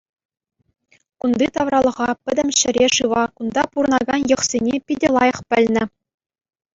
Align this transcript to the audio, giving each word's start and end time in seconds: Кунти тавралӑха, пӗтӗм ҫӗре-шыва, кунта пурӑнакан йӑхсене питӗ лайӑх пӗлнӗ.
Кунти 1.25 1.45
тавралӑха, 1.57 2.07
пӗтӗм 2.29 2.49
ҫӗре-шыва, 2.61 3.23
кунта 3.41 3.63
пурӑнакан 3.75 4.21
йӑхсене 4.31 4.75
питӗ 4.89 5.07
лайӑх 5.17 5.39
пӗлнӗ. 5.53 5.83